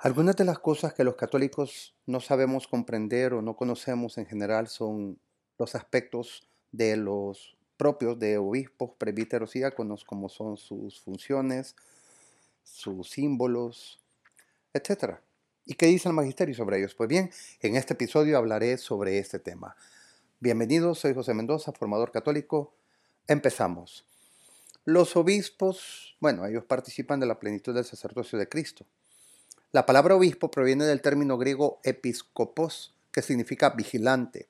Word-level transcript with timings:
Algunas 0.00 0.36
de 0.36 0.44
las 0.44 0.60
cosas 0.60 0.94
que 0.94 1.02
los 1.02 1.16
católicos 1.16 1.92
no 2.06 2.20
sabemos 2.20 2.68
comprender 2.68 3.34
o 3.34 3.42
no 3.42 3.56
conocemos 3.56 4.16
en 4.18 4.26
general 4.26 4.68
son 4.68 5.18
los 5.58 5.74
aspectos 5.74 6.48
de 6.70 6.96
los 6.96 7.56
propios 7.76 8.16
de 8.16 8.38
obispos, 8.38 8.92
presbíteros 8.96 9.56
y 9.56 9.58
diáconos, 9.58 10.04
como 10.04 10.28
son 10.28 10.56
sus 10.56 11.00
funciones, 11.00 11.74
sus 12.62 13.10
símbolos, 13.10 13.98
etc. 14.72 15.16
¿Y 15.64 15.74
qué 15.74 15.86
dice 15.86 16.08
el 16.08 16.14
magisterio 16.14 16.54
sobre 16.54 16.78
ellos? 16.78 16.94
Pues 16.94 17.08
bien, 17.08 17.32
en 17.60 17.74
este 17.74 17.94
episodio 17.94 18.38
hablaré 18.38 18.78
sobre 18.78 19.18
este 19.18 19.40
tema. 19.40 19.74
Bienvenidos, 20.38 21.00
soy 21.00 21.12
José 21.12 21.34
Mendoza, 21.34 21.72
formador 21.72 22.12
católico. 22.12 22.72
Empezamos. 23.26 24.06
Los 24.84 25.16
obispos, 25.16 26.16
bueno, 26.20 26.46
ellos 26.46 26.64
participan 26.64 27.18
de 27.18 27.26
la 27.26 27.40
plenitud 27.40 27.74
del 27.74 27.84
sacerdocio 27.84 28.38
de 28.38 28.48
Cristo. 28.48 28.86
La 29.70 29.84
palabra 29.84 30.16
obispo 30.16 30.50
proviene 30.50 30.86
del 30.86 31.02
término 31.02 31.36
griego 31.36 31.78
episcopos, 31.84 32.94
que 33.12 33.20
significa 33.20 33.70
vigilante. 33.70 34.48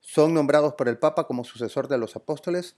Son 0.00 0.34
nombrados 0.34 0.74
por 0.74 0.88
el 0.88 0.98
Papa 0.98 1.28
como 1.28 1.44
sucesor 1.44 1.86
de 1.86 1.98
los 1.98 2.16
apóstoles 2.16 2.76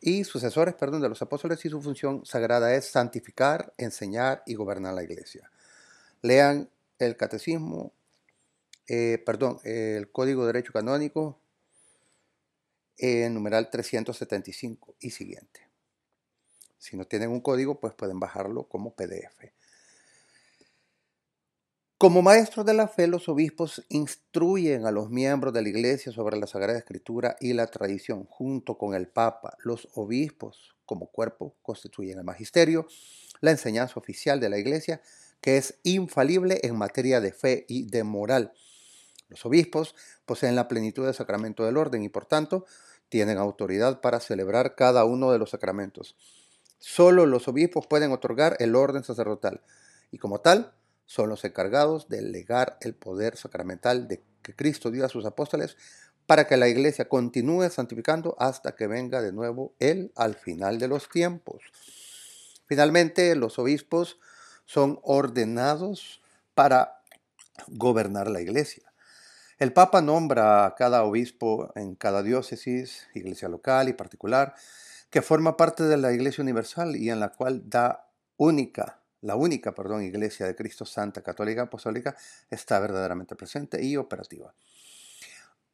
y 0.00 0.24
sucesores, 0.24 0.74
perdón, 0.74 1.02
de 1.02 1.10
los 1.10 1.20
apóstoles 1.20 1.62
y 1.64 1.68
su 1.68 1.82
función 1.82 2.24
sagrada 2.24 2.74
es 2.74 2.86
santificar, 2.86 3.74
enseñar 3.76 4.42
y 4.46 4.54
gobernar 4.54 4.94
la 4.94 5.02
iglesia. 5.02 5.50
Lean 6.22 6.70
el 6.98 7.18
catecismo, 7.18 7.92
eh, 8.88 9.22
perdón, 9.26 9.58
el 9.64 10.10
Código 10.10 10.42
de 10.42 10.54
Derecho 10.54 10.72
Canónico, 10.72 11.38
en 12.96 13.34
numeral 13.34 13.68
375 13.68 14.94
y 15.00 15.10
siguiente. 15.10 15.68
Si 16.78 16.96
no 16.96 17.04
tienen 17.04 17.30
un 17.30 17.40
código, 17.40 17.78
pues 17.78 17.94
pueden 17.94 18.18
bajarlo 18.18 18.64
como 18.64 18.94
PDF. 18.94 19.52
Como 22.02 22.20
maestros 22.20 22.66
de 22.66 22.74
la 22.74 22.88
fe, 22.88 23.06
los 23.06 23.28
obispos 23.28 23.84
instruyen 23.88 24.86
a 24.86 24.90
los 24.90 25.08
miembros 25.08 25.54
de 25.54 25.62
la 25.62 25.68
iglesia 25.68 26.10
sobre 26.10 26.36
la 26.36 26.48
Sagrada 26.48 26.76
Escritura 26.76 27.36
y 27.38 27.52
la 27.52 27.68
tradición. 27.68 28.26
Junto 28.28 28.76
con 28.76 28.96
el 28.96 29.06
Papa, 29.06 29.56
los 29.62 29.86
obispos 29.94 30.74
como 30.84 31.06
cuerpo 31.06 31.54
constituyen 31.62 32.18
el 32.18 32.24
magisterio, 32.24 32.88
la 33.40 33.52
enseñanza 33.52 34.00
oficial 34.00 34.40
de 34.40 34.48
la 34.48 34.58
iglesia, 34.58 35.00
que 35.40 35.56
es 35.58 35.78
infalible 35.84 36.58
en 36.64 36.76
materia 36.76 37.20
de 37.20 37.30
fe 37.30 37.66
y 37.68 37.84
de 37.84 38.02
moral. 38.02 38.52
Los 39.28 39.46
obispos 39.46 39.94
poseen 40.26 40.56
la 40.56 40.66
plenitud 40.66 41.04
del 41.04 41.14
sacramento 41.14 41.64
del 41.64 41.76
orden 41.76 42.02
y 42.02 42.08
por 42.08 42.26
tanto 42.26 42.66
tienen 43.10 43.38
autoridad 43.38 44.00
para 44.00 44.18
celebrar 44.18 44.74
cada 44.74 45.04
uno 45.04 45.30
de 45.30 45.38
los 45.38 45.50
sacramentos. 45.50 46.16
Solo 46.80 47.26
los 47.26 47.46
obispos 47.46 47.86
pueden 47.86 48.10
otorgar 48.10 48.56
el 48.58 48.74
orden 48.74 49.04
sacerdotal 49.04 49.60
y 50.10 50.18
como 50.18 50.40
tal 50.40 50.74
son 51.12 51.28
los 51.28 51.44
encargados 51.44 52.08
de 52.08 52.22
legar 52.22 52.78
el 52.80 52.94
poder 52.94 53.36
sacramental 53.36 54.08
de 54.08 54.22
que 54.40 54.56
Cristo 54.56 54.90
dio 54.90 55.04
a 55.04 55.10
sus 55.10 55.26
apóstoles 55.26 55.76
para 56.24 56.46
que 56.46 56.56
la 56.56 56.68
iglesia 56.68 57.06
continúe 57.06 57.68
santificando 57.68 58.34
hasta 58.38 58.74
que 58.76 58.86
venga 58.86 59.20
de 59.20 59.30
nuevo 59.30 59.74
Él 59.78 60.10
al 60.16 60.34
final 60.34 60.78
de 60.78 60.88
los 60.88 61.10
tiempos. 61.10 61.64
Finalmente, 62.64 63.36
los 63.36 63.58
obispos 63.58 64.18
son 64.64 65.00
ordenados 65.02 66.22
para 66.54 67.02
gobernar 67.68 68.30
la 68.30 68.40
iglesia. 68.40 68.90
El 69.58 69.74
Papa 69.74 70.00
nombra 70.00 70.64
a 70.64 70.74
cada 70.76 71.04
obispo 71.04 71.72
en 71.74 71.94
cada 71.94 72.22
diócesis, 72.22 73.06
iglesia 73.12 73.50
local 73.50 73.90
y 73.90 73.92
particular, 73.92 74.54
que 75.10 75.20
forma 75.20 75.58
parte 75.58 75.82
de 75.82 75.98
la 75.98 76.14
Iglesia 76.14 76.40
Universal 76.40 76.96
y 76.96 77.10
en 77.10 77.20
la 77.20 77.28
cual 77.32 77.68
da 77.68 78.08
única 78.38 79.01
la 79.22 79.36
única, 79.36 79.72
perdón, 79.72 80.02
Iglesia 80.02 80.46
de 80.46 80.56
Cristo 80.56 80.84
Santa 80.84 81.22
Católica 81.22 81.62
Apostólica 81.62 82.16
está 82.50 82.78
verdaderamente 82.80 83.36
presente 83.36 83.82
y 83.82 83.96
operativa. 83.96 84.52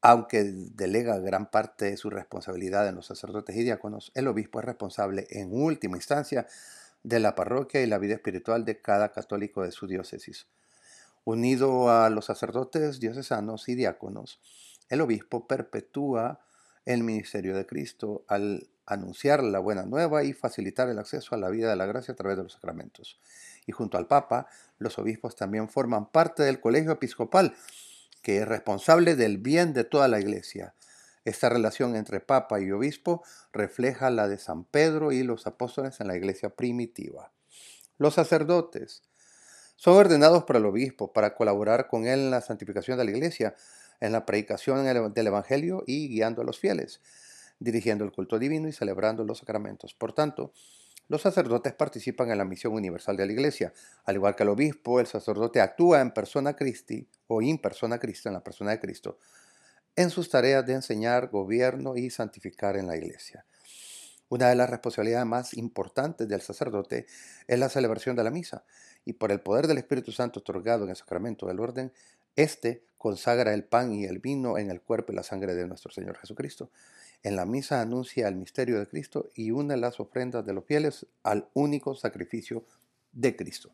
Aunque 0.01 0.45
delega 0.45 1.19
gran 1.19 1.51
parte 1.51 1.87
de 1.87 1.97
su 1.97 2.11
responsabilidad 2.11 2.87
en 2.87 2.95
los 2.95 3.07
sacerdotes 3.07 3.57
y 3.57 3.65
diáconos, 3.65 4.13
el 4.15 4.29
obispo 4.29 4.61
es 4.61 4.67
responsable 4.67 5.27
en 5.31 5.49
última 5.51 5.97
instancia 5.97 6.47
de 7.03 7.21
la 7.21 7.35
parroquia 7.35 7.83
y 7.83 7.87
la 7.87 7.99
vida 7.99 8.15
espiritual 8.15 8.65
de 8.65 8.81
cada 8.81 9.13
católico 9.13 9.63
de 9.63 9.73
su 9.73 9.87
diócesis. 9.87 10.47
Unido 11.25 11.91
a 11.91 12.11
los 12.11 12.27
sacerdotes 12.27 13.01
diocesanos 13.01 13.69
y 13.69 13.75
diáconos, 13.75 14.41
el 14.89 15.01
obispo 15.01 15.47
perpetúa 15.47 16.41
el 16.89 17.05
ministerio 17.05 17.55
de 17.55 17.67
Cristo 17.67 18.25
al 18.29 18.67
anunciar 18.87 19.45
la 19.45 19.59
buena 19.59 19.83
nueva 19.83 20.25
y 20.25 20.33
facilitar 20.33 20.89
el 20.89 20.99
acceso 20.99 21.35
a 21.35 21.39
la 21.39 21.51
vida 21.51 21.69
de 21.69 21.77
la 21.77 21.85
gracia 21.85 22.15
a 22.15 22.17
través 22.17 22.39
de 22.39 22.45
los 22.45 22.55
sacramentos. 22.55 23.21
Y 23.67 23.73
junto 23.73 23.99
al 23.99 24.07
Papa, 24.07 24.47
los 24.79 24.99
obispos 24.99 25.37
también 25.37 25.69
forman 25.69 26.11
parte 26.11 26.43
del 26.43 26.61
colegio 26.61 26.93
episcopal, 26.93 27.55
que 28.23 28.39
es 28.39 28.49
responsable 28.49 29.17
del 29.17 29.37
bien 29.37 29.75
de 29.75 29.85
toda 29.85 30.09
la 30.09 30.19
iglesia. 30.19 30.75
Esta 31.27 31.51
relación 31.51 31.95
entre 31.95 32.21
Papa 32.21 32.59
y 32.59 32.71
obispo 32.71 33.23
refleja 33.53 34.09
la 34.09 34.27
de 34.27 34.39
San 34.39 34.65
Pedro 34.65 35.13
y 35.13 35.23
los 35.25 35.47
apóstoles 35.47 36.01
en 36.01 36.09
la 36.09 36.17
iglesia 36.17 36.49
primitiva. 36.49 37.33
Los 37.99 38.15
sacerdotes 38.15 39.03
son 39.77 39.95
ordenados 39.95 40.45
por 40.45 40.57
el 40.57 40.65
obispo 40.65 41.13
para 41.13 41.35
colaborar 41.35 41.87
con 41.87 42.07
él 42.07 42.21
en 42.21 42.31
la 42.31 42.41
santificación 42.41 42.97
de 42.97 43.05
la 43.05 43.11
iglesia, 43.11 43.55
en 44.01 44.13
la 44.13 44.27
predicación 44.27 44.85
del 45.13 45.27
Evangelio 45.27 45.83
y 45.87 46.09
guiando 46.09 46.43
a 46.43 46.45
los 46.45 46.59
fieles 46.59 47.01
dirigiendo 47.59 48.05
el 48.05 48.13
culto 48.13 48.39
divino 48.39 48.69
y 48.69 48.73
celebrando 48.73 49.25
los 49.25 49.39
sacramentos. 49.39 49.95
Por 49.95 50.13
tanto, 50.13 50.53
los 51.09 51.23
sacerdotes 51.23 51.73
participan 51.73 52.31
en 52.31 52.39
la 52.39 52.45
misión 52.45 52.75
universal 52.75 53.17
de 53.17 53.27
la 53.27 53.33
Iglesia. 53.33 53.73
Al 54.05 54.17
igual 54.17 54.37
que 54.37 54.43
el 54.43 54.51
obispo, 54.51 55.01
el 55.01 55.07
sacerdote 55.07 55.61
actúa 55.61 56.01
en 56.01 56.13
persona 56.13 56.55
Christi 56.55 57.09
o 57.27 57.41
in 57.43 57.59
persona 57.59 57.99
Cristo, 57.99 58.29
en 58.29 58.35
la 58.35 58.45
persona 58.45 58.73
de 58.73 58.81
Cristo, 58.81 59.19
en 59.97 60.11
sus 60.11 60.29
tareas 60.29 60.65
de 60.67 60.75
enseñar, 60.75 61.29
gobierno 61.29 61.97
y 61.97 62.11
santificar 62.11 62.77
en 62.77 62.87
la 62.87 62.97
Iglesia. 62.97 63.47
Una 64.29 64.51
de 64.51 64.55
las 64.55 64.69
responsabilidades 64.69 65.27
más 65.27 65.55
importantes 65.55 66.29
del 66.29 66.43
sacerdote 66.43 67.07
es 67.47 67.59
la 67.59 67.71
celebración 67.71 68.15
de 68.15 68.25
la 68.25 68.31
misa, 68.31 68.65
y 69.07 69.15
por 69.15 69.33
el 69.33 69.41
poder 69.41 69.67
del 69.67 69.79
Espíritu 69.79 70.13
Santo 70.13 70.41
otorgado 70.41 70.85
en 70.85 70.91
el 70.91 70.97
sacramento 70.97 71.47
del 71.47 71.61
orden, 71.61 71.93
éste 72.37 72.85
consagra 72.99 73.55
el 73.55 73.65
pan 73.65 73.95
y 73.95 74.05
el 74.05 74.19
vino 74.19 74.59
en 74.59 74.71
el 74.71 74.81
cuerpo 74.81 75.13
y 75.13 75.17
la 75.17 75.23
sangre 75.23 75.55
de 75.55 75.67
nuestro 75.67 75.91
Señor 75.91 76.19
Jesucristo. 76.19 76.71
En 77.23 77.37
la 77.37 77.47
misa 77.47 77.81
anuncia 77.81 78.29
el 78.29 78.37
misterio 78.37 78.79
de 78.79 78.87
Cristo 78.87 79.31
y 79.35 79.51
une 79.51 79.77
las 79.77 80.01
ofrendas 80.01 80.45
de 80.45 80.53
los 80.53 80.65
fieles 80.65 81.07
al 81.23 81.49
único 81.55 81.95
sacrificio 81.95 82.65
de 83.13 83.35
Cristo. 83.37 83.71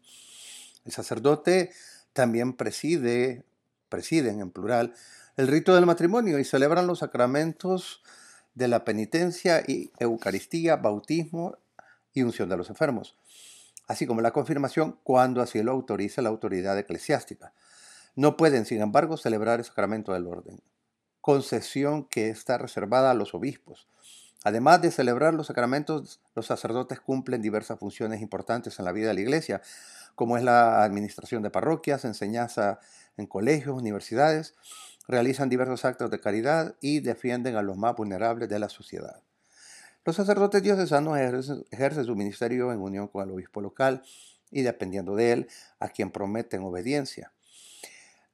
El 0.84 0.92
sacerdote 0.92 1.70
también 2.12 2.52
preside, 2.52 3.44
presiden 3.88 4.40
en 4.40 4.50
plural, 4.50 4.94
el 5.36 5.48
rito 5.48 5.74
del 5.74 5.86
matrimonio 5.86 6.38
y 6.38 6.44
celebran 6.44 6.86
los 6.86 7.00
sacramentos 7.00 8.02
de 8.54 8.68
la 8.68 8.84
penitencia 8.84 9.62
y 9.66 9.90
Eucaristía, 9.98 10.76
bautismo 10.76 11.58
y 12.12 12.22
unción 12.22 12.48
de 12.48 12.56
los 12.56 12.70
enfermos, 12.70 13.16
así 13.88 14.06
como 14.06 14.20
la 14.20 14.30
confirmación 14.30 14.98
cuando 15.02 15.42
así 15.42 15.62
lo 15.62 15.72
autoriza 15.72 16.22
la 16.22 16.28
autoridad 16.28 16.78
eclesiástica. 16.78 17.52
No 18.16 18.36
pueden, 18.36 18.64
sin 18.64 18.80
embargo, 18.80 19.16
celebrar 19.16 19.58
el 19.58 19.64
sacramento 19.64 20.12
del 20.12 20.26
orden 20.26 20.60
concesión 21.24 22.04
que 22.04 22.28
está 22.28 22.58
reservada 22.58 23.10
a 23.10 23.14
los 23.14 23.32
obispos. 23.32 23.88
Además 24.44 24.82
de 24.82 24.90
celebrar 24.90 25.32
los 25.32 25.46
sacramentos, 25.46 26.20
los 26.34 26.44
sacerdotes 26.44 27.00
cumplen 27.00 27.40
diversas 27.40 27.78
funciones 27.78 28.20
importantes 28.20 28.78
en 28.78 28.84
la 28.84 28.92
vida 28.92 29.08
de 29.08 29.14
la 29.14 29.22
iglesia, 29.22 29.62
como 30.16 30.36
es 30.36 30.44
la 30.44 30.84
administración 30.84 31.42
de 31.42 31.48
parroquias, 31.48 32.04
enseñanza 32.04 32.78
en 33.16 33.26
colegios, 33.26 33.74
universidades, 33.74 34.54
realizan 35.08 35.48
diversos 35.48 35.86
actos 35.86 36.10
de 36.10 36.20
caridad 36.20 36.74
y 36.82 37.00
defienden 37.00 37.56
a 37.56 37.62
los 37.62 37.78
más 37.78 37.96
vulnerables 37.96 38.50
de 38.50 38.58
la 38.58 38.68
sociedad. 38.68 39.22
Los 40.04 40.16
sacerdotes 40.16 40.62
diocesanos 40.62 41.18
ejercen 41.70 42.04
su 42.04 42.14
ministerio 42.14 42.70
en 42.70 42.82
unión 42.82 43.08
con 43.08 43.24
el 43.24 43.34
obispo 43.34 43.62
local 43.62 44.02
y 44.50 44.60
dependiendo 44.60 45.16
de 45.16 45.32
él, 45.32 45.48
a 45.80 45.88
quien 45.88 46.10
prometen 46.10 46.64
obediencia. 46.64 47.32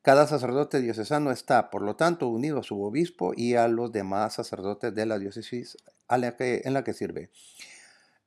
Cada 0.03 0.27
sacerdote 0.27 0.81
diocesano 0.81 1.31
está, 1.31 1.69
por 1.69 1.83
lo 1.83 1.95
tanto, 1.95 2.29
unido 2.29 2.61
a 2.61 2.63
su 2.63 2.83
obispo 2.83 3.33
y 3.37 3.57
a 3.57 3.69
los 3.69 3.93
demás 3.93 4.33
sacerdotes 4.33 4.95
de 4.95 5.05
la 5.05 5.19
diócesis 5.19 5.77
en 6.09 6.73
la 6.73 6.85
que 6.85 6.95
sirve. 6.95 7.31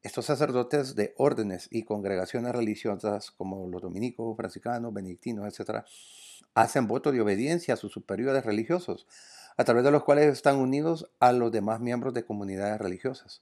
Estos 0.03 0.25
sacerdotes 0.25 0.93
de 0.95 1.15
órdenes 1.17 1.67
y 1.71 1.83
congregaciones 1.83 2.51
religiosas 2.51 3.31
como 3.31 3.67
los 3.67 3.81
dominicos, 3.81 4.37
franciscanos, 4.37 4.93
benedictinos, 4.93 5.47
etc., 5.47 5.83
hacen 6.53 6.87
voto 6.87 7.11
de 7.11 7.21
obediencia 7.21 7.73
a 7.73 7.77
sus 7.77 7.91
superiores 7.91 8.45
religiosos, 8.45 9.07
a 9.57 9.63
través 9.63 9.83
de 9.83 9.89
los 9.89 10.03
cuales 10.03 10.27
están 10.27 10.57
unidos 10.57 11.09
a 11.19 11.31
los 11.31 11.51
demás 11.51 11.79
miembros 11.79 12.13
de 12.13 12.23
comunidades 12.23 12.79
religiosas. 12.79 13.41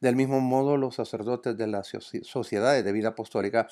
Del 0.00 0.14
mismo 0.14 0.40
modo, 0.40 0.76
los 0.76 0.94
sacerdotes 0.94 1.56
de 1.56 1.66
las 1.66 1.90
sociedades 2.22 2.84
de 2.84 2.92
vida 2.92 3.08
apostólica 3.08 3.66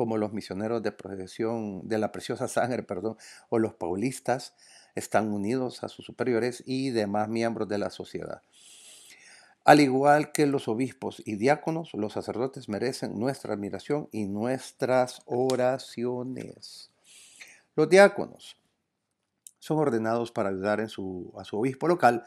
como 0.00 0.16
los 0.16 0.32
misioneros 0.32 0.82
de 0.82 0.92
procesión 0.92 1.86
de 1.86 1.98
la 1.98 2.10
preciosa 2.10 2.48
sangre, 2.48 2.82
perdón, 2.82 3.18
o 3.50 3.58
los 3.58 3.74
paulistas, 3.74 4.54
están 4.94 5.30
unidos 5.30 5.84
a 5.84 5.90
sus 5.90 6.06
superiores 6.06 6.62
y 6.64 6.88
demás 6.88 7.28
miembros 7.28 7.68
de 7.68 7.76
la 7.76 7.90
sociedad. 7.90 8.40
Al 9.62 9.78
igual 9.78 10.32
que 10.32 10.46
los 10.46 10.68
obispos 10.68 11.22
y 11.26 11.36
diáconos, 11.36 11.92
los 11.92 12.14
sacerdotes 12.14 12.70
merecen 12.70 13.20
nuestra 13.20 13.52
admiración 13.52 14.08
y 14.10 14.24
nuestras 14.24 15.20
oraciones. 15.26 16.90
Los 17.76 17.90
diáconos 17.90 18.56
son 19.58 19.76
ordenados 19.80 20.32
para 20.32 20.48
ayudar 20.48 20.80
a 20.80 20.88
su 20.88 21.30
obispo 21.34 21.88
local, 21.88 22.24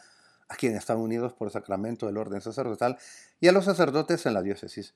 a 0.47 0.55
quien 0.57 0.75
están 0.75 0.99
unidos 0.99 1.33
por 1.33 1.49
sacramento 1.49 2.05
del 2.05 2.17
orden 2.17 2.39
sacerdotal, 2.39 2.99
y 3.41 3.47
a 3.47 3.51
los 3.51 3.65
sacerdotes 3.65 4.27
en 4.27 4.35
la 4.35 4.43
diócesis. 4.43 4.93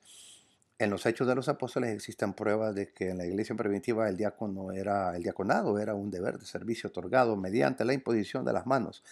En 0.80 0.90
los 0.90 1.04
hechos 1.06 1.26
de 1.26 1.34
los 1.34 1.48
apóstoles 1.48 1.90
existen 1.90 2.34
pruebas 2.34 2.72
de 2.72 2.92
que 2.92 3.10
en 3.10 3.18
la 3.18 3.26
iglesia 3.26 3.56
primitiva 3.56 4.08
el 4.08 4.16
diácono 4.16 4.70
era 4.70 5.16
el 5.16 5.24
diaconado 5.24 5.76
era 5.80 5.94
un 5.94 6.08
deber 6.08 6.38
de 6.38 6.46
servicio 6.46 6.88
otorgado 6.88 7.36
mediante 7.36 7.84
la 7.84 7.94
imposición 7.94 8.44
de 8.44 8.52
las 8.52 8.64
manos, 8.64 9.02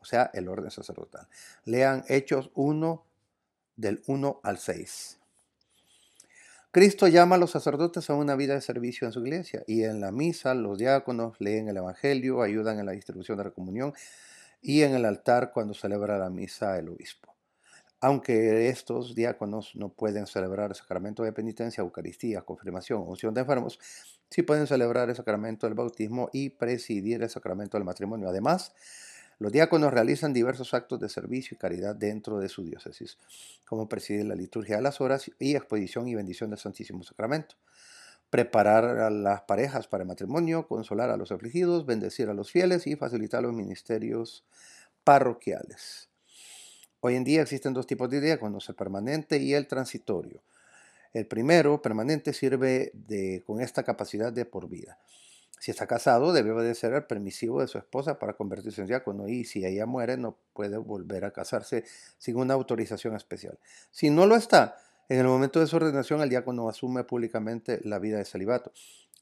o 0.00 0.04
sea, 0.04 0.30
el 0.34 0.48
orden 0.48 0.70
sacerdotal. 0.70 1.26
Lean 1.64 2.04
Hechos 2.08 2.52
1 2.54 3.04
del 3.76 4.04
1 4.06 4.40
al 4.44 4.58
6. 4.58 5.18
Cristo 6.70 7.08
llama 7.08 7.34
a 7.34 7.38
los 7.38 7.50
sacerdotes 7.50 8.08
a 8.08 8.14
una 8.14 8.36
vida 8.36 8.54
de 8.54 8.60
servicio 8.60 9.08
en 9.08 9.12
su 9.12 9.20
iglesia 9.20 9.64
y 9.66 9.82
en 9.82 10.00
la 10.00 10.12
misa 10.12 10.54
los 10.54 10.78
diáconos 10.78 11.40
leen 11.40 11.68
el 11.68 11.78
Evangelio, 11.78 12.42
ayudan 12.42 12.78
en 12.78 12.86
la 12.86 12.92
distribución 12.92 13.38
de 13.38 13.44
la 13.44 13.50
comunión 13.50 13.94
y 14.62 14.82
en 14.82 14.94
el 14.94 15.04
altar 15.04 15.50
cuando 15.52 15.74
celebra 15.74 16.18
la 16.18 16.30
misa 16.30 16.78
el 16.78 16.90
obispo. 16.90 17.35
Aunque 18.06 18.68
estos 18.68 19.16
diáconos 19.16 19.74
no 19.74 19.88
pueden 19.88 20.28
celebrar 20.28 20.70
el 20.70 20.76
sacramento 20.76 21.24
de 21.24 21.32
penitencia, 21.32 21.80
Eucaristía, 21.80 22.42
confirmación, 22.42 23.02
unción 23.02 23.34
de 23.34 23.40
enfermos, 23.40 23.80
sí 24.30 24.42
pueden 24.42 24.68
celebrar 24.68 25.10
el 25.10 25.16
sacramento 25.16 25.66
del 25.66 25.74
bautismo 25.74 26.30
y 26.32 26.50
presidir 26.50 27.24
el 27.24 27.28
sacramento 27.28 27.76
del 27.76 27.84
matrimonio. 27.84 28.28
Además, 28.28 28.72
los 29.40 29.50
diáconos 29.50 29.92
realizan 29.92 30.32
diversos 30.32 30.72
actos 30.72 31.00
de 31.00 31.08
servicio 31.08 31.56
y 31.56 31.58
caridad 31.58 31.96
dentro 31.96 32.38
de 32.38 32.48
su 32.48 32.62
diócesis, 32.62 33.18
como 33.64 33.88
presidir 33.88 34.24
la 34.24 34.36
liturgia 34.36 34.76
de 34.76 34.82
las 34.82 35.00
horas 35.00 35.28
y 35.40 35.56
exposición 35.56 36.06
y 36.06 36.14
bendición 36.14 36.50
del 36.50 36.60
Santísimo 36.60 37.02
Sacramento, 37.02 37.56
preparar 38.30 38.84
a 39.00 39.10
las 39.10 39.40
parejas 39.40 39.88
para 39.88 40.02
el 40.02 40.08
matrimonio, 40.08 40.68
consolar 40.68 41.10
a 41.10 41.16
los 41.16 41.32
afligidos, 41.32 41.86
bendecir 41.86 42.28
a 42.28 42.34
los 42.34 42.52
fieles 42.52 42.86
y 42.86 42.94
facilitar 42.94 43.42
los 43.42 43.52
ministerios 43.52 44.44
parroquiales. 45.02 46.05
Hoy 47.06 47.14
en 47.14 47.22
día 47.22 47.42
existen 47.42 47.72
dos 47.72 47.86
tipos 47.86 48.10
de 48.10 48.20
diáconos, 48.20 48.68
el 48.68 48.74
permanente 48.74 49.38
y 49.38 49.54
el 49.54 49.68
transitorio. 49.68 50.42
El 51.12 51.24
primero, 51.28 51.80
permanente, 51.80 52.32
sirve 52.32 52.90
con 53.46 53.60
esta 53.60 53.84
capacidad 53.84 54.32
de 54.32 54.44
por 54.44 54.68
vida. 54.68 54.98
Si 55.60 55.70
está 55.70 55.86
casado, 55.86 56.32
debe 56.32 56.50
obedecer 56.50 56.94
al 56.94 57.06
permisivo 57.06 57.60
de 57.60 57.68
su 57.68 57.78
esposa 57.78 58.18
para 58.18 58.32
convertirse 58.32 58.80
en 58.80 58.88
diácono 58.88 59.28
y 59.28 59.44
si 59.44 59.64
ella 59.64 59.86
muere, 59.86 60.16
no 60.16 60.36
puede 60.52 60.78
volver 60.78 61.24
a 61.24 61.30
casarse 61.30 61.84
sin 62.18 62.38
una 62.38 62.54
autorización 62.54 63.14
especial. 63.14 63.56
Si 63.92 64.10
no 64.10 64.26
lo 64.26 64.34
está, 64.34 64.76
en 65.08 65.20
el 65.20 65.28
momento 65.28 65.60
de 65.60 65.68
su 65.68 65.76
ordenación, 65.76 66.22
el 66.22 66.28
diácono 66.28 66.68
asume 66.68 67.04
públicamente 67.04 67.78
la 67.84 68.00
vida 68.00 68.18
de 68.18 68.24
celibato. 68.24 68.72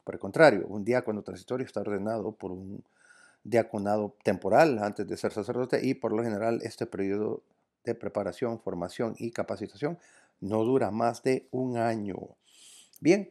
Por 0.04 0.14
el 0.14 0.20
contrario, 0.22 0.66
un 0.68 0.86
diácono 0.86 1.20
transitorio 1.20 1.66
está 1.66 1.82
ordenado 1.82 2.32
por 2.32 2.50
un 2.50 2.82
diaconado 3.42 4.16
temporal 4.22 4.78
antes 4.78 5.06
de 5.06 5.18
ser 5.18 5.32
sacerdote 5.34 5.84
y 5.84 5.92
por 5.92 6.12
lo 6.12 6.22
general 6.22 6.60
este 6.62 6.86
periodo 6.86 7.42
de 7.84 7.94
preparación, 7.94 8.60
formación 8.60 9.14
y 9.18 9.30
capacitación 9.30 9.98
no 10.40 10.64
dura 10.64 10.90
más 10.90 11.22
de 11.22 11.48
un 11.50 11.76
año. 11.76 12.16
Bien, 13.00 13.30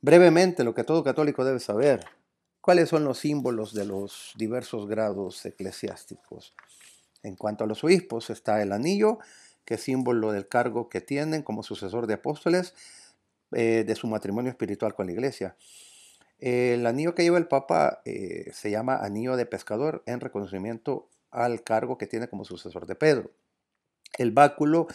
brevemente 0.00 0.64
lo 0.64 0.74
que 0.74 0.84
todo 0.84 1.04
católico 1.04 1.44
debe 1.44 1.60
saber, 1.60 2.04
cuáles 2.60 2.88
son 2.88 3.04
los 3.04 3.18
símbolos 3.18 3.74
de 3.74 3.84
los 3.84 4.32
diversos 4.36 4.86
grados 4.86 5.44
eclesiásticos. 5.46 6.54
En 7.22 7.36
cuanto 7.36 7.64
a 7.64 7.66
los 7.66 7.84
obispos 7.84 8.30
está 8.30 8.62
el 8.62 8.72
anillo, 8.72 9.18
que 9.64 9.74
es 9.74 9.82
símbolo 9.82 10.32
del 10.32 10.48
cargo 10.48 10.88
que 10.88 11.00
tienen 11.00 11.42
como 11.42 11.62
sucesor 11.62 12.06
de 12.06 12.14
apóstoles 12.14 12.74
eh, 13.52 13.84
de 13.86 13.94
su 13.94 14.06
matrimonio 14.06 14.50
espiritual 14.50 14.94
con 14.94 15.06
la 15.06 15.12
iglesia. 15.12 15.56
El 16.38 16.86
anillo 16.86 17.14
que 17.14 17.22
lleva 17.22 17.38
el 17.38 17.48
Papa 17.48 18.00
eh, 18.04 18.50
se 18.52 18.70
llama 18.70 18.96
anillo 18.96 19.36
de 19.36 19.46
pescador 19.46 20.02
en 20.06 20.20
reconocimiento 20.20 21.08
al 21.30 21.62
cargo 21.62 21.98
que 21.98 22.06
tiene 22.06 22.28
como 22.28 22.44
sucesor 22.44 22.86
de 22.86 22.94
Pedro 22.94 23.30
el 24.18 24.32
báculo, 24.32 24.86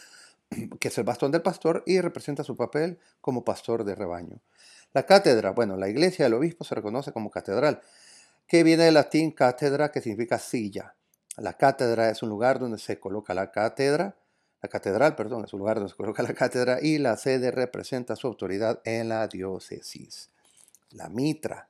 que 0.79 0.87
es 0.87 0.97
el 0.97 1.03
bastón 1.03 1.31
del 1.31 1.41
pastor, 1.41 1.83
y 1.85 2.01
representa 2.01 2.43
su 2.43 2.55
papel 2.55 2.99
como 3.21 3.43
pastor 3.43 3.83
de 3.83 3.95
rebaño. 3.95 4.41
La 4.93 5.05
cátedra, 5.05 5.51
bueno, 5.51 5.77
la 5.77 5.87
iglesia 5.87 6.25
del 6.25 6.33
obispo 6.33 6.63
se 6.63 6.75
reconoce 6.75 7.11
como 7.11 7.31
catedral, 7.31 7.81
que 8.47 8.63
viene 8.63 8.83
del 8.83 8.95
latín 8.95 9.31
cátedra, 9.31 9.91
que 9.91 10.01
significa 10.01 10.37
silla. 10.37 10.95
La 11.37 11.53
cátedra 11.53 12.09
es 12.09 12.21
un 12.23 12.29
lugar 12.29 12.59
donde 12.59 12.77
se 12.77 12.99
coloca 12.99 13.33
la 13.33 13.51
cátedra, 13.51 14.17
la 14.61 14.69
catedral, 14.69 15.15
perdón, 15.15 15.45
es 15.45 15.53
un 15.53 15.59
lugar 15.59 15.77
donde 15.77 15.89
se 15.89 15.95
coloca 15.95 16.21
la 16.21 16.33
cátedra 16.33 16.79
y 16.81 16.99
la 16.99 17.17
sede 17.17 17.49
representa 17.49 18.15
su 18.15 18.27
autoridad 18.27 18.81
en 18.85 19.09
la 19.09 19.27
diócesis. 19.27 20.29
La 20.91 21.09
mitra 21.09 21.69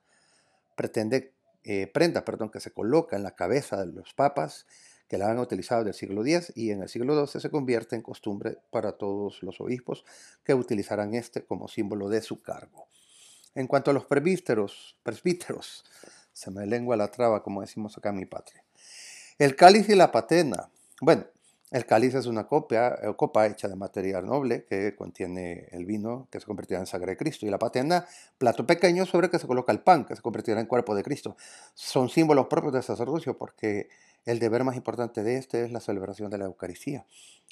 pretende, 0.75 1.33
eh, 1.63 1.87
prenda 1.87 2.25
perdón, 2.25 2.49
que 2.49 2.59
se 2.59 2.71
coloca 2.71 3.15
en 3.15 3.23
la 3.23 3.35
cabeza 3.35 3.77
de 3.77 3.93
los 3.93 4.13
papas 4.13 4.65
que 5.11 5.17
la 5.17 5.29
han 5.29 5.39
utilizado 5.39 5.83
del 5.83 5.93
siglo 5.93 6.25
X 6.25 6.53
y 6.55 6.71
en 6.71 6.83
el 6.83 6.87
siglo 6.87 7.27
XII 7.27 7.41
se 7.41 7.49
convierte 7.49 7.97
en 7.97 8.01
costumbre 8.01 8.59
para 8.69 8.93
todos 8.93 9.43
los 9.43 9.59
obispos 9.59 10.05
que 10.41 10.53
utilizarán 10.53 11.15
este 11.15 11.43
como 11.43 11.67
símbolo 11.67 12.07
de 12.07 12.21
su 12.21 12.41
cargo. 12.41 12.87
En 13.53 13.67
cuanto 13.67 13.91
a 13.91 13.93
los 13.93 14.05
presbíteros, 14.05 14.95
presbíteros, 15.03 15.83
se 16.31 16.49
me 16.49 16.65
lengua 16.65 16.95
la 16.95 17.11
traba 17.11 17.43
como 17.43 17.59
decimos 17.59 17.97
acá 17.97 18.11
en 18.11 18.15
mi 18.15 18.25
patria. 18.25 18.63
El 19.37 19.57
cáliz 19.57 19.89
y 19.89 19.95
la 19.95 20.13
patena. 20.13 20.69
Bueno, 21.01 21.25
el 21.71 21.85
cáliz 21.85 22.15
es 22.15 22.25
una 22.25 22.47
copia, 22.47 22.97
eh, 23.01 23.13
copa 23.17 23.47
hecha 23.47 23.67
de 23.67 23.75
material 23.75 24.25
noble 24.25 24.63
que 24.63 24.95
contiene 24.95 25.67
el 25.71 25.85
vino 25.85 26.29
que 26.31 26.39
se 26.39 26.45
convertirá 26.45 26.79
en 26.79 26.85
sangre 26.85 27.11
de 27.11 27.17
Cristo. 27.17 27.45
Y 27.45 27.49
la 27.49 27.59
patena, 27.59 28.05
plato 28.37 28.65
pequeño 28.65 29.05
sobre 29.05 29.27
el 29.27 29.31
que 29.31 29.39
se 29.39 29.47
coloca 29.47 29.73
el 29.73 29.81
pan 29.81 30.05
que 30.05 30.15
se 30.15 30.21
convertirá 30.21 30.61
en 30.61 30.67
cuerpo 30.67 30.95
de 30.95 31.03
Cristo. 31.03 31.35
Son 31.73 32.07
símbolos 32.07 32.47
propios 32.47 32.71
del 32.71 32.83
sacerdocio 32.83 33.37
porque 33.37 33.89
el 34.25 34.39
deber 34.39 34.63
más 34.63 34.75
importante 34.75 35.23
de 35.23 35.37
este 35.37 35.63
es 35.63 35.71
la 35.71 35.79
celebración 35.79 36.29
de 36.29 36.37
la 36.37 36.45
Eucaristía. 36.45 37.05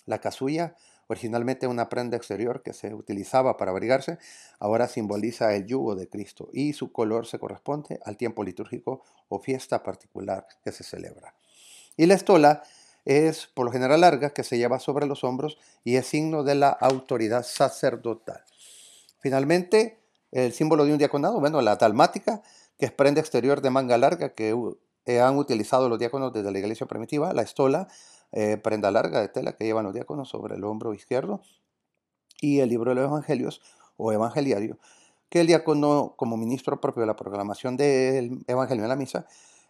La 0.05 0.19
casulla, 0.19 0.75
originalmente 1.07 1.67
una 1.67 1.89
prenda 1.89 2.17
exterior 2.17 2.61
que 2.61 2.73
se 2.73 2.93
utilizaba 2.93 3.57
para 3.57 3.71
abrigarse, 3.71 4.17
ahora 4.59 4.87
simboliza 4.87 5.55
el 5.55 5.65
yugo 5.65 5.95
de 5.95 6.07
Cristo 6.07 6.49
y 6.53 6.73
su 6.73 6.91
color 6.91 7.25
se 7.25 7.39
corresponde 7.39 7.99
al 8.05 8.17
tiempo 8.17 8.43
litúrgico 8.43 9.03
o 9.27 9.39
fiesta 9.39 9.83
particular 9.83 10.47
que 10.63 10.71
se 10.71 10.83
celebra. 10.83 11.35
Y 11.97 12.05
la 12.05 12.13
estola 12.13 12.63
es 13.05 13.47
por 13.47 13.65
lo 13.65 13.71
general 13.71 14.01
larga, 14.01 14.29
que 14.31 14.43
se 14.43 14.57
lleva 14.57 14.79
sobre 14.79 15.07
los 15.07 15.23
hombros 15.23 15.57
y 15.83 15.95
es 15.95 16.05
signo 16.05 16.43
de 16.43 16.55
la 16.55 16.69
autoridad 16.69 17.43
sacerdotal. 17.43 18.43
Finalmente, 19.19 19.99
el 20.31 20.53
símbolo 20.53 20.85
de 20.85 20.91
un 20.91 20.97
diaconado, 20.97 21.39
bueno, 21.39 21.61
la 21.61 21.77
talmática, 21.77 22.41
que 22.77 22.85
es 22.85 22.91
prenda 22.91 23.19
exterior 23.19 23.61
de 23.61 23.69
manga 23.69 23.97
larga 23.97 24.29
que 24.29 24.53
eh, 25.09 25.21
han 25.21 25.37
utilizado 25.37 25.89
los 25.89 25.97
diáconos 25.97 26.31
desde 26.31 26.51
la 26.51 26.59
iglesia 26.59 26.85
primitiva, 26.85 27.33
la 27.33 27.41
estola, 27.41 27.87
eh, 28.31 28.57
prenda 28.57 28.91
larga 28.91 29.19
de 29.21 29.27
tela 29.27 29.53
que 29.53 29.65
llevan 29.65 29.83
los 29.85 29.93
diáconos 29.95 30.29
sobre 30.29 30.53
el 30.55 30.63
hombro 30.63 30.93
izquierdo, 30.93 31.41
y 32.39 32.59
el 32.59 32.69
libro 32.69 32.91
de 32.91 32.95
los 33.01 33.05
evangelios 33.05 33.59
o 33.97 34.13
evangeliario, 34.13 34.77
que 35.29 35.41
el 35.41 35.47
diácono, 35.47 36.13
como 36.15 36.37
ministro 36.37 36.79
propio 36.79 37.01
de 37.01 37.07
la 37.07 37.15
proclamación 37.15 37.75
del 37.75 38.43
evangelio 38.45 38.83
en 38.83 38.89
la 38.89 38.95
misa, 38.95 39.25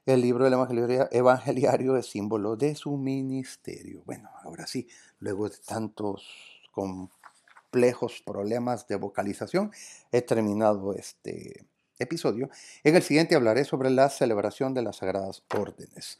el 0.05 0.19
libro 0.19 0.43
del 0.43 0.53
evangelio 0.55 1.07
evangeliario 1.09 1.95
es 1.95 2.07
símbolo 2.07 2.57
de 2.57 2.75
su 2.75 2.97
ministerio. 2.97 4.03
Bueno, 4.05 4.29
ahora 4.43 4.67
sí, 4.67 4.89
luego 5.19 5.47
de 5.47 5.55
tantos 5.65 6.27
complejos 6.73 8.21
problemas 8.25 8.89
de 8.89 8.97
vocalización, 8.97 9.71
he 10.11 10.21
terminado 10.21 10.93
este 10.93 11.65
episodio. 11.99 12.49
En 12.83 12.95
el 12.95 13.03
siguiente 13.03 13.35
hablaré 13.35 13.65
sobre 13.65 13.89
la 13.89 14.09
celebración 14.09 14.73
de 14.73 14.81
las 14.81 14.97
sagradas 14.97 15.43
órdenes. 15.55 16.17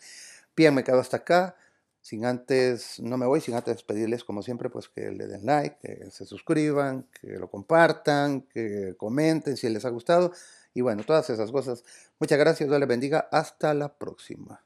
Bien, 0.56 0.74
me 0.74 0.84
quedo 0.84 1.00
hasta 1.00 1.18
acá. 1.18 1.56
Sin 2.02 2.26
antes, 2.26 3.00
no 3.00 3.18
me 3.18 3.26
voy 3.26 3.42
sin 3.42 3.56
antes 3.56 3.84
pedirles, 3.84 4.24
como 4.24 4.42
siempre, 4.42 4.70
pues 4.70 4.88
que 4.88 5.12
le 5.12 5.28
den 5.28 5.46
like, 5.46 5.78
que 5.82 6.12
se 6.12 6.26
suscriban, 6.26 7.08
que 7.20 7.34
lo 7.34 7.50
compartan, 7.50 8.42
que 8.42 8.96
comenten 8.98 9.58
si 9.58 9.68
les 9.70 9.86
ha 9.86 9.90
gustado. 9.90 10.32
Y 10.74 10.82
bueno, 10.82 11.04
todas 11.04 11.30
esas 11.30 11.52
cosas. 11.52 11.84
Muchas 12.20 12.40
gracias, 12.40 12.70
Dios 12.70 12.80
les 12.80 12.88
bendiga. 12.88 13.28
Hasta 13.32 13.74
la 13.74 13.94
próxima. 13.94 14.64